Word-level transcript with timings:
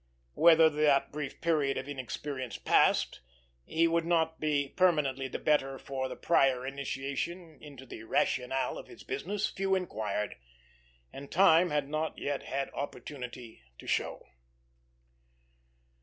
Whether, 0.33 0.67
that 0.67 1.11
brief 1.11 1.41
period 1.41 1.77
of 1.77 1.87
inexperience 1.87 2.57
passed, 2.57 3.21
he 3.67 3.87
would 3.87 4.03
not 4.03 4.39
be 4.39 4.67
permanently 4.69 5.27
the 5.27 5.37
better 5.37 5.77
for 5.77 6.09
the 6.09 6.15
prior 6.15 6.65
initiation 6.65 7.59
into 7.61 7.85
the 7.85 8.01
rationale 8.01 8.79
of 8.79 8.87
his 8.87 9.03
business, 9.03 9.47
few 9.51 9.75
inquired, 9.75 10.37
and 11.13 11.31
time 11.31 11.69
had 11.69 11.87
not 11.87 12.17
yet 12.17 12.41
had 12.41 12.71
opportunity 12.73 13.61
to 13.77 13.85
show. 13.85 14.25